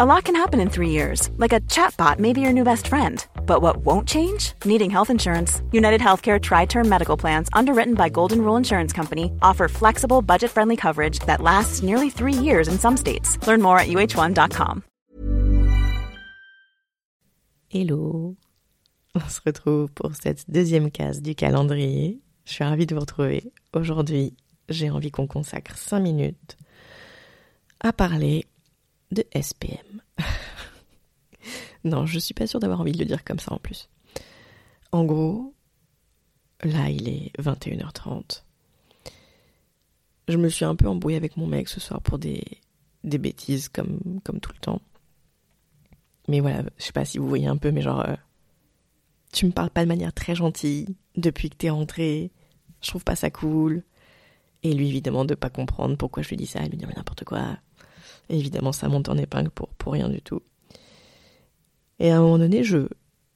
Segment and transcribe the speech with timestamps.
[0.00, 2.88] A lot can happen in three years, like a chatbot may be your new best
[2.88, 3.22] friend.
[3.44, 4.54] But what won't change?
[4.64, 5.60] Needing health insurance.
[5.72, 10.50] United Healthcare Tri Term Medical Plans, underwritten by Golden Rule Insurance Company, offer flexible, budget
[10.50, 13.36] friendly coverage that lasts nearly three years in some states.
[13.46, 14.84] Learn more at uh1.com.
[17.68, 18.36] Hello
[19.14, 22.20] On se retrouve pour cette deuxième case du calendrier.
[22.46, 23.52] Je suis ravie de vous retrouver.
[23.74, 24.32] Aujourd'hui,
[24.70, 26.56] j'ai envie qu'on consacre 5 minutes
[27.80, 28.46] à parler
[29.10, 30.02] de SPM.
[31.84, 33.88] non, je suis pas sûre d'avoir envie de le dire comme ça en plus.
[34.92, 35.54] En gros,
[36.62, 38.42] là il est 21h30.
[40.28, 42.44] Je me suis un peu embrouillée avec mon mec ce soir pour des,
[43.04, 44.80] des bêtises comme, comme tout le temps.
[46.28, 48.14] Mais voilà, je sais pas si vous voyez un peu, mais genre, euh,
[49.32, 52.30] tu me parles pas de manière très gentille depuis que t'es rentré.
[52.80, 53.82] Je trouve pas ça cool.
[54.62, 57.24] Et lui, évidemment, de pas comprendre pourquoi je lui dis ça, il me dit n'importe
[57.24, 57.56] quoi.
[58.30, 60.40] Évidemment, ça monte en épingle pour, pour rien du tout.
[61.98, 62.88] Et à un moment donné, je,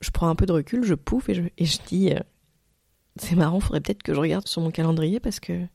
[0.00, 2.18] je prends un peu de recul, je pouffe et je, et je dis euh,
[3.16, 5.66] c'est marrant, faudrait peut-être que je regarde sur mon calendrier parce que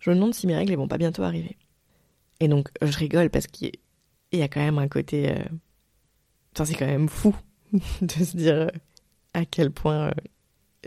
[0.00, 1.56] je me demande si mes règles elles vont pas bientôt arriver.
[2.40, 3.72] Et donc, je rigole parce qu'il
[4.32, 5.30] y a- quand même un côté.
[5.30, 5.44] euh,
[6.54, 7.34] Enfin, c'est quand même fou
[8.02, 8.68] de se dire euh,
[9.34, 10.12] à quel point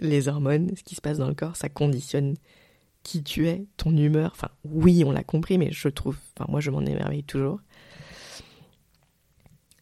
[0.01, 2.35] les hormones, ce qui se passe dans le corps, ça conditionne
[3.03, 4.31] qui tu es, ton humeur.
[4.33, 7.61] Enfin, oui, on l'a compris, mais je trouve, enfin, moi, je m'en émerveille toujours.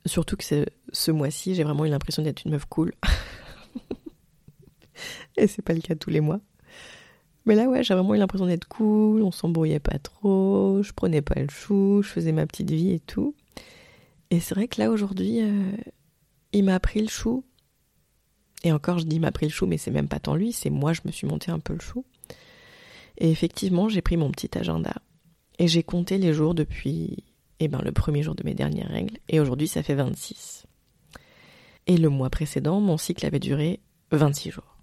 [0.06, 2.94] Surtout que ce, mois-ci, j'ai vraiment eu l'impression d'être une meuf cool.
[5.38, 6.42] Et c'est pas le cas tous les mois.
[7.46, 11.22] Mais là, ouais, j'ai vraiment eu l'impression d'être cool, on s'embrouillait pas trop, je prenais
[11.22, 13.36] pas le chou, je faisais ma petite vie et tout.
[14.30, 15.72] Et c'est vrai que là, aujourd'hui, euh,
[16.54, 17.44] il m'a pris le chou.
[18.64, 20.70] Et encore, je dis m'a pris le chou, mais c'est même pas tant lui, c'est
[20.70, 22.06] moi, je me suis monté un peu le chou.
[23.18, 24.94] Et effectivement, j'ai pris mon petit agenda
[25.60, 27.24] et j'ai compté les jours depuis
[27.66, 29.18] eh ben, le premier jour de mes dernières règles.
[29.30, 30.66] Et aujourd'hui, ça fait 26.
[31.88, 33.80] Et le mois précédent, mon cycle avait duré
[34.12, 34.78] 26 jours.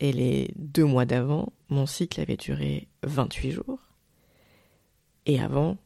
[0.00, 3.78] Et les deux mois d'avant, mon cycle avait duré 28 jours.
[5.24, 5.78] Et avant,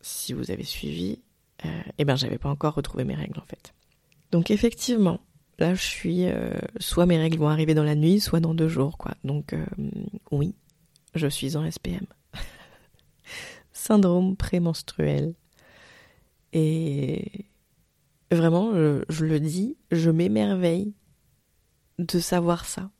[0.00, 1.20] si vous avez suivi,
[1.64, 3.74] euh, eh ben, j'avais pas encore retrouvé mes règles en fait.
[4.32, 5.20] Donc effectivement,
[5.58, 8.68] là je suis, euh, soit mes règles vont arriver dans la nuit, soit dans deux
[8.68, 9.12] jours quoi.
[9.24, 9.64] Donc euh,
[10.30, 10.54] oui,
[11.14, 12.06] je suis en SPM.
[13.74, 15.34] Syndrome prémenstruel.
[16.54, 17.46] Et
[18.30, 20.94] vraiment, je, le dis, je m'émerveille
[21.98, 22.90] de savoir ça.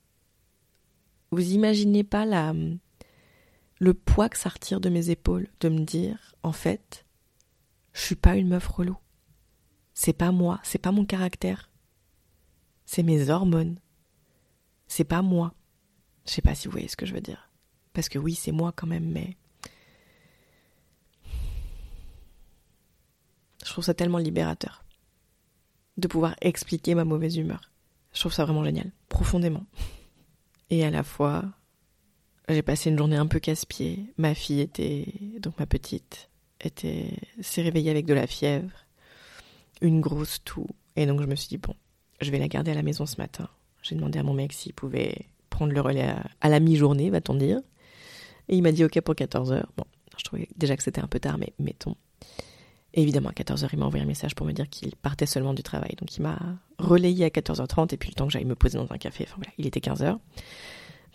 [1.30, 2.52] Vous imaginez pas la,
[3.78, 7.06] le poids que ça retire de mes épaules de me dire, en fait,
[7.92, 8.98] je suis pas une meuf relou.
[9.94, 11.70] C'est pas moi, c'est pas mon caractère.
[12.84, 13.78] C'est mes hormones.
[14.88, 15.54] C'est pas moi.
[16.26, 17.50] Je sais pas si vous voyez ce que je veux dire.
[17.92, 19.36] Parce que oui, c'est moi quand même, mais.
[23.74, 24.84] Trouve ça tellement libérateur.
[25.96, 27.72] De pouvoir expliquer ma mauvaise humeur.
[28.12, 28.92] Je trouve ça vraiment génial.
[29.08, 29.66] Profondément.
[30.70, 31.44] Et à la fois,
[32.48, 34.12] j'ai passé une journée un peu casse-pied.
[34.16, 35.06] Ma fille était,
[35.40, 36.30] donc ma petite,
[36.60, 38.70] était, s'est réveillée avec de la fièvre,
[39.80, 40.68] une grosse toux.
[40.94, 41.74] Et donc je me suis dit, bon,
[42.20, 43.48] je vais la garder à la maison ce matin.
[43.82, 47.34] J'ai demandé à mon mec s'il pouvait prendre le relais à, à la mi-journée, va-t-on
[47.34, 47.60] dire.
[48.48, 49.64] Et il m'a dit OK pour 14h.
[49.76, 49.84] Bon,
[50.16, 51.96] je trouvais déjà que c'était un peu tard, mais mettons.
[52.96, 55.64] Évidemment, à 14h, il m'a envoyé un message pour me dire qu'il partait seulement du
[55.64, 55.94] travail.
[55.98, 56.38] Donc il m'a
[56.78, 59.34] relayé à 14h30 et puis le temps que j'aille me poser dans un café, enfin
[59.36, 60.16] voilà, il était 15h.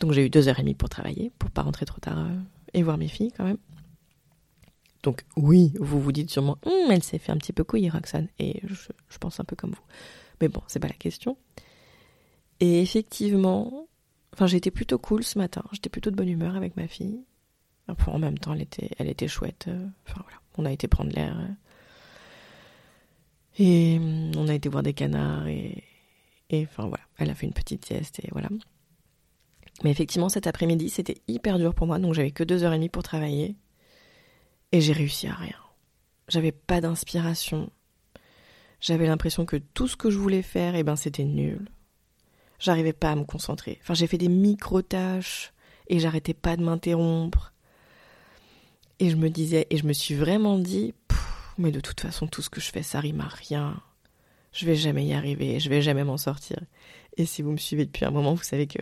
[0.02, 2.36] Donc j'ai eu deux heures et demie pour travailler, pour pas rentrer trop tard euh,
[2.74, 3.58] et voir mes filles quand même.
[5.04, 8.28] Donc oui, vous vous dites sûrement, Hum, elle s'est fait un petit peu couille, Roxane.
[8.40, 8.76] Et je,
[9.08, 9.86] je pense un peu comme vous.
[10.42, 11.38] Mais bon, c'est pas la question.
[12.60, 13.88] Et effectivement,
[14.34, 15.64] enfin j'étais plutôt cool ce matin.
[15.72, 17.22] J'étais plutôt de bonne humeur avec ma fille.
[17.88, 19.66] Enfin, en même temps, elle était, elle était chouette.
[19.70, 21.40] euh, Enfin voilà, on a été prendre l'air.
[23.60, 25.84] Et hum, on a été voir des canards et,
[26.50, 28.50] et enfin voilà, elle a fait une petite sieste et voilà.
[29.84, 32.78] Mais effectivement, cet après-midi, c'était hyper dur pour moi, donc j'avais que deux heures et
[32.78, 33.56] demie pour travailler.
[34.72, 35.56] Et j'ai réussi à rien.
[36.28, 37.70] J'avais pas d'inspiration.
[38.82, 41.70] J'avais l'impression que tout ce que je voulais faire, eh ben, c'était nul.
[42.60, 43.80] J'arrivais pas à me concentrer.
[43.82, 45.54] Enfin, j'ai fait des micro-tâches
[45.88, 47.54] et j'arrêtais pas de m'interrompre.
[49.00, 50.94] Et je me disais, et je me suis vraiment dit,
[51.60, 53.80] mais de toute façon, tout ce que je fais, ça rime à rien.
[54.52, 56.60] Je vais jamais y arriver, je vais jamais m'en sortir.
[57.18, 58.80] Et si vous me suivez depuis un moment, vous savez que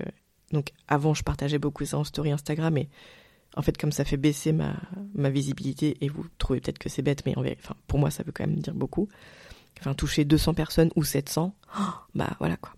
[0.52, 2.90] donc avant, je partageais beaucoup ça en story Instagram, et
[3.56, 7.26] en fait, comme ça fait baisser ma, visibilité, et vous trouvez peut-être que c'est bête,
[7.26, 9.10] mais en enfin, pour moi, ça veut quand même dire beaucoup.
[9.80, 11.54] Enfin, toucher 200 personnes ou 700,
[12.16, 12.74] bah voilà quoi.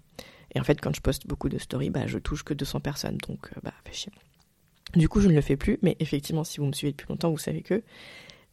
[0.56, 3.18] Et en fait, quand je poste beaucoup de stories, bah je touche que 200 personnes,
[3.28, 4.12] donc euh, bah fait chier.
[4.96, 7.30] Du coup, je ne le fais plus, mais effectivement, si vous me suivez depuis longtemps,
[7.30, 7.84] vous savez que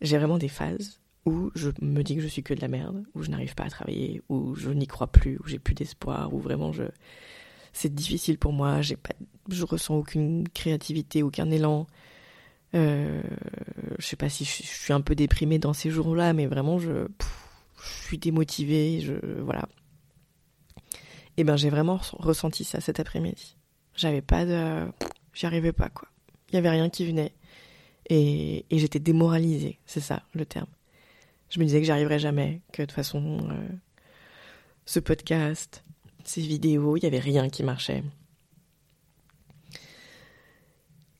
[0.02, 3.05] j'ai vraiment des phases où je me dis que je suis que de la merde,
[3.14, 6.32] où je n'arrive pas à travailler, où je n'y crois plus, où j'ai plus d'espoir,
[6.32, 6.84] où vraiment je
[7.73, 9.12] c'est difficile pour moi, j'ai pas,
[9.50, 11.87] je ressens aucune créativité, aucun élan.
[12.75, 13.23] Euh,
[13.99, 17.06] je sais pas si je, suis un peu déprimée dans ces jours-là, mais vraiment je,
[17.78, 19.69] je suis démotivée, je voilà.
[21.38, 23.56] Et eh ben j'ai vraiment ressenti ça cet après-midi.
[23.94, 24.87] J'avais pas de,
[25.34, 26.08] j'y arrivais pas quoi.
[26.50, 27.34] Il y avait rien qui venait
[28.08, 30.69] et, et j'étais démoralisée, c'est ça le terme.
[31.48, 33.69] Je me disais que j'y arriverais jamais, que de toute façon euh,
[34.84, 35.84] ce podcast,
[36.25, 38.02] ces vidéos, il n'y avait rien qui marchait.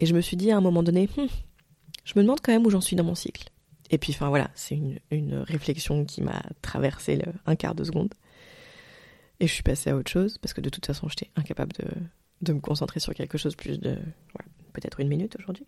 [0.01, 1.27] Et je me suis dit à un moment donné, hmm,
[2.05, 3.49] je me demande quand même où j'en suis dans mon cycle.
[3.91, 4.79] Et puis, enfin voilà, c'est
[5.11, 8.13] une, réflexion qui m'a traversé un quart de seconde.
[9.39, 11.73] Et je suis passée à autre chose, parce que de toute façon, j'étais incapable
[12.41, 13.99] de, me concentrer sur quelque chose plus de
[14.73, 15.67] peut-être une minute aujourd'hui.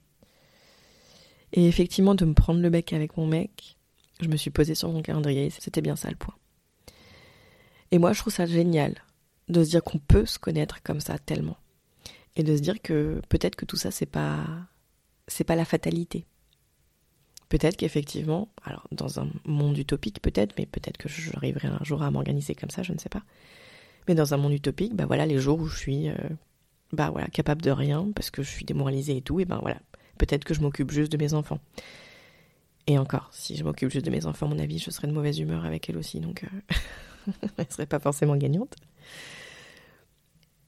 [1.52, 3.77] Et effectivement, de me prendre le bec avec mon mec,
[4.20, 6.34] je me suis posée sur mon calendrier, c'était bien ça le point.
[7.90, 8.94] Et moi, je trouve ça génial
[9.48, 11.56] de se dire qu'on peut se connaître comme ça tellement
[12.36, 14.44] et de se dire que peut-être que tout ça c'est pas
[15.26, 16.24] c'est pas la fatalité.
[17.48, 22.10] Peut-être qu'effectivement, alors dans un monde utopique peut-être, mais peut-être que j'arriverai un jour à
[22.10, 23.22] m'organiser comme ça, je ne sais pas.
[24.06, 26.16] Mais dans un monde utopique, bah voilà, les jours où je suis euh,
[26.92, 29.80] bah voilà, capable de rien parce que je suis démoralisée et tout, et ben voilà,
[30.18, 31.60] peut-être que je m'occupe juste de mes enfants.
[32.88, 35.12] Et encore, si je m'occupe juste de mes enfants, à mon avis, je serais de
[35.12, 38.74] mauvaise humeur avec elle aussi, donc euh, elle serait pas forcément gagnante.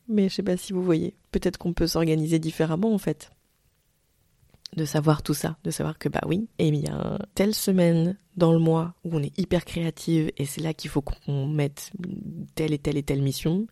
[0.06, 1.14] Mais je sais pas si vous voyez.
[1.32, 3.31] Peut-être qu'on peut, s'organiser différemment en fait.
[4.76, 8.58] De savoir tout ça, de savoir que bah oui, eh bien, telle semaine dans le
[8.58, 11.90] mois où on est hyper créative et c'est là qu'il faut qu'on mette
[12.55, 13.67] telle et telle et telle mission.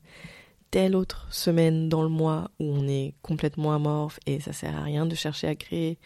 [0.71, 4.83] Telle autre semaine dans le mois où on est complètement amorphe et ça sert à
[4.83, 5.99] rien de chercher à créer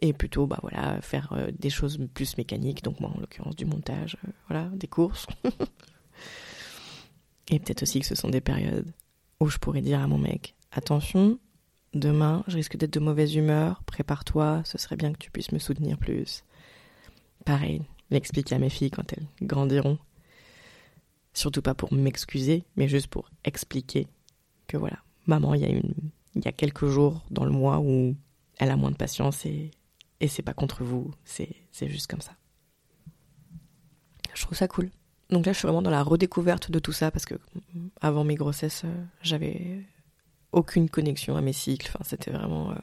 [0.00, 3.64] et plutôt bah voilà faire euh, des choses plus mécaniques donc moi en l'occurrence du
[3.64, 5.26] montage euh, voilà des courses
[7.50, 8.92] et peut-être aussi que ce sont des périodes
[9.40, 11.38] où je pourrais dire à mon mec attention,
[11.94, 15.58] demain je risque d'être de mauvaise humeur, prépare-toi, ce serait bien que tu puisses me
[15.58, 16.44] soutenir plus.
[17.44, 19.98] Pareil, l'expliquer à mes filles quand elles grandiront.
[21.34, 24.08] Surtout pas pour m'excuser, mais juste pour expliquer
[24.66, 25.94] que voilà, maman, il y a une,
[26.34, 28.14] il y a quelques jours dans le mois où
[28.58, 29.70] elle a moins de patience et,
[30.20, 32.32] et c'est pas contre vous, c'est, juste comme ça.
[34.34, 34.90] Je trouve ça cool.
[35.30, 37.34] Donc là, je suis vraiment dans la redécouverte de tout ça parce que
[38.00, 39.84] avant mes grossesses, euh, j'avais
[40.52, 41.90] aucune connexion à mes cycles.
[41.94, 42.70] Enfin, c'était vraiment.
[42.70, 42.76] Euh,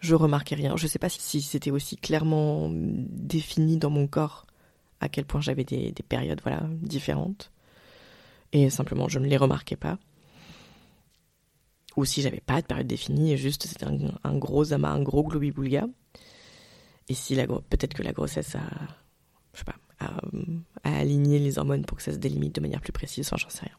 [0.00, 0.76] je remarquais rien.
[0.76, 4.46] Je sais pas si, c'était aussi clairement défini dans mon corps
[5.00, 7.50] à quel point j'avais des, périodes voilà, différentes.
[8.52, 9.98] Et simplement, je ne les remarquais pas.
[11.96, 15.22] Ou si j'avais pas de période définie, et juste c'était un, gros amas, un gros
[15.22, 15.86] globi-boulga.
[17.08, 18.62] Et si peut-être que la grossesse a,
[19.52, 20.20] je sais pas, à,
[20.82, 23.66] aligner les hormones pour que ça se délimite de manière plus précise, enfin j'en sais
[23.66, 23.76] rien.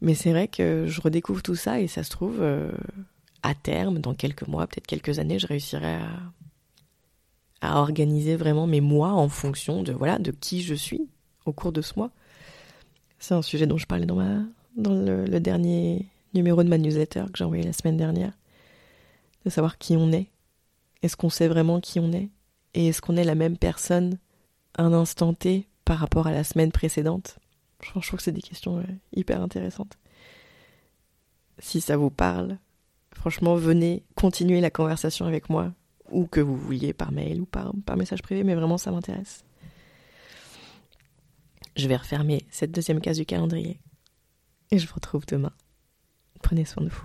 [0.00, 2.72] Mais c'est vrai que je redécouvre tout ça et ça se trouve, euh,
[3.42, 6.08] à terme, dans quelques mois, peut-être quelques années, je réussirai à,
[7.60, 11.08] à organiser vraiment mes mois en fonction de, voilà, de qui je suis
[11.46, 12.10] au cours de ce mois.
[13.20, 14.42] C'est un sujet dont je parlais dans, ma,
[14.76, 18.32] dans le, le dernier numéro de ma newsletter que j'ai envoyé la semaine dernière.
[19.44, 20.26] De savoir qui on est.
[21.02, 22.30] Est-ce qu'on sait vraiment qui on est?
[22.74, 24.18] Et est-ce qu'on est la même personne
[24.76, 27.38] un instant T par rapport à la semaine précédente?
[27.82, 28.82] Je, trouve que c'est des questions
[29.12, 29.98] hyper intéressantes.
[31.58, 32.58] Si ça vous parle,
[33.12, 35.72] franchement, venez continuer la conversation avec moi,
[36.10, 39.44] ou que vous vouliez par mail ou par, par message privé, mais vraiment ça m'intéresse.
[41.74, 43.80] Je vais refermer cette deuxième case du calendrier.
[44.70, 45.52] Et je vous retrouve demain.
[46.42, 47.04] Prenez soin de vous.